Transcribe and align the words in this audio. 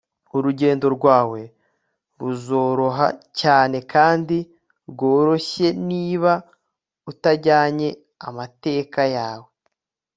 urugendo 0.37 0.85
rwawe 0.95 1.41
ruzoroha 2.21 3.07
cyane 3.39 3.77
kandi 3.93 4.37
rworoshye 4.89 5.67
niba 5.89 6.33
utajyanye 7.11 7.89
amateka 8.27 9.01
yawe 9.15 9.49